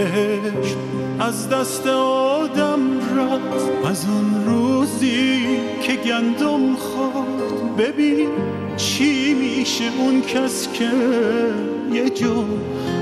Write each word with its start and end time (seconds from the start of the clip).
بهشت 0.00 0.76
از 1.20 1.48
دست 1.48 1.86
آدم 1.86 2.80
رفت. 3.16 3.86
از 3.86 4.06
اون 4.08 4.44
روزی 4.46 5.40
که 5.82 5.92
گندم 5.96 6.76
خورد. 6.76 7.76
ببین 7.78 8.28
چی 8.76 9.34
میشه 9.34 9.84
اون 9.98 10.22
کس 10.22 10.68
که 10.72 10.90
یه 11.92 12.10
جا 12.10 12.44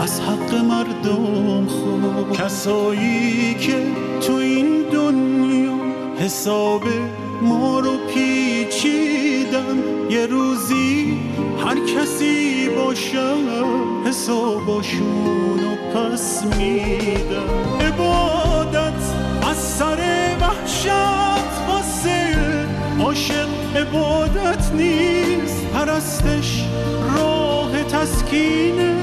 از 0.00 0.20
حق 0.20 0.54
مردم 0.54 1.66
خورد. 1.66 2.32
کسایی 2.32 3.54
که 3.54 3.76
تو 4.20 4.32
این 4.32 4.82
دنیا 4.92 5.74
حساب 6.18 6.82
ما 7.42 7.80
رو 7.80 7.92
پیچیدن. 8.14 9.78
یه 10.10 10.26
روزی 10.26 11.18
هر 11.64 11.76
کسی 11.86 12.68
باشه 12.68 13.39
حساباشون 14.10 15.58
رو 15.60 15.76
پس 15.94 16.44
میدن 16.58 17.86
عبادت 17.86 19.02
از 19.50 19.56
سر 19.56 19.98
وحشت 20.40 20.88
واسه 21.68 22.36
عاشق 23.00 23.48
عبادت 23.76 24.72
نیست. 24.72 25.66
پرستش 25.74 26.64
راه 27.16 27.84
تسکینه. 27.84 28.94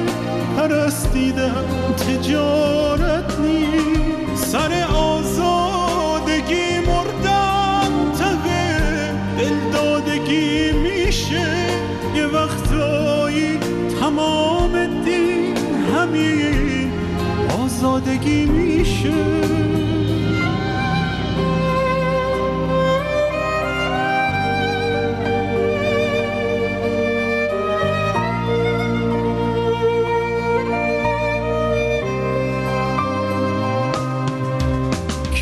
پرستیدن 0.57 1.65
تجارت 1.97 3.39
نیست. 3.39 4.45
سر 4.45 4.85
آزادگی 4.95 6.79
مردن 6.87 8.11
ته 8.19 9.13
دلدادگی 9.37 10.71
میشه. 10.71 11.47
یه 12.15 12.25
وقتایی 12.25 12.96
همین 16.07 16.91
آزادگی 17.63 18.45
میشه. 18.45 19.13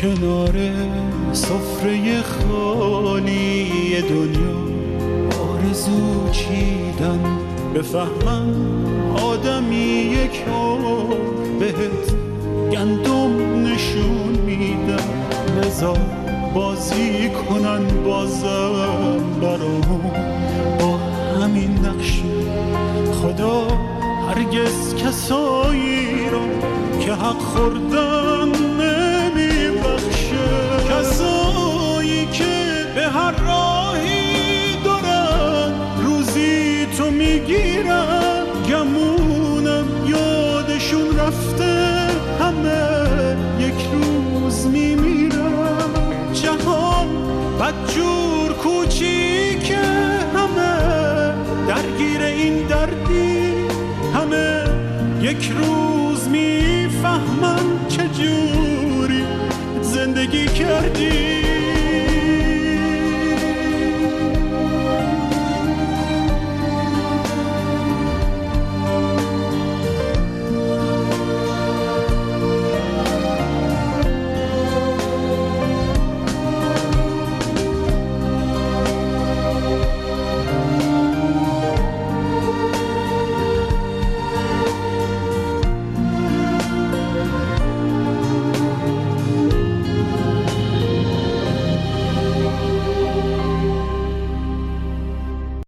کنار 0.00 0.54
سفره 1.32 2.22
خالی 2.22 4.02
دنیا 4.02 4.56
آرزو 5.40 6.28
چیدن. 6.32 7.55
بفهمم 7.76 8.54
آدمی 9.22 9.76
یک 10.22 10.44
بهت 11.60 12.06
گندم 12.72 13.62
نشون 13.66 14.38
میدن 14.46 15.04
لذا 15.58 15.94
بازی 16.54 17.30
کنن 17.30 18.02
بازم 18.04 19.20
برامون. 19.42 20.10
با 20.80 20.98
همین 21.42 21.78
نقشه 21.86 22.22
خدا 23.22 23.66
هرگز 24.28 24.94
کسایی 24.94 26.30
رو 26.30 26.40
که 27.00 27.12
حق 27.12 27.38
خوردن 27.38 28.52
بدجور 47.60 48.52
کوچیکه 48.52 49.78
همه 50.34 51.34
درگیر 51.68 52.22
این 52.22 52.66
دردی 52.66 53.54
همه 54.14 54.64
یک 55.20 55.52
روز 55.60 56.28
می‌فهمن 56.28 57.88
چجوری 57.88 59.24
زندگی 59.82 60.46
کردی. 60.46 61.35